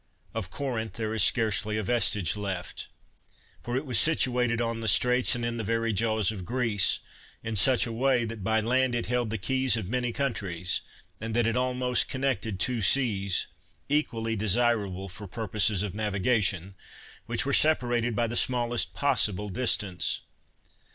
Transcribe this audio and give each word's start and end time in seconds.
Of 0.33 0.49
Corinth 0.49 0.93
there 0.93 1.13
is 1.13 1.23
scarcely 1.23 1.77
a 1.77 1.83
vestige 1.83 2.35
left. 2.35 2.87
For 3.61 3.77
it 3.77 3.85
was 3.85 3.99
situated 3.99 4.59
on 4.59 4.81
the 4.81 4.87
straits 4.87 5.35
and 5.35 5.45
in 5.45 5.57
the 5.57 5.63
very 5.63 5.93
jaws 5.93 6.31
of 6.31 6.43
Greece, 6.43 6.97
in 7.43 7.55
such 7.55 7.85
a 7.85 7.91
way 7.91 8.25
that 8.25 8.43
by 8.43 8.61
land 8.61 8.95
it 8.95 9.05
held 9.05 9.29
the 9.29 9.37
keys 9.37 9.77
of 9.77 9.89
many 9.89 10.11
countries, 10.11 10.81
and 11.19 11.35
that 11.35 11.45
it 11.45 11.55
almost 11.55 12.09
connected 12.09 12.59
two 12.59 12.81
seas, 12.81 13.45
equally 13.89 14.35
desirable 14.35 15.07
for 15.07 15.27
purposes 15.27 15.83
of 15.83 15.93
navigation, 15.93 16.73
which 17.27 17.45
were 17.45 17.53
separated 17.53 18.15
by 18.15 18.25
the 18.25 18.35
smallest 18.35 18.95
possible 18.95 19.49
distance. 19.49 20.21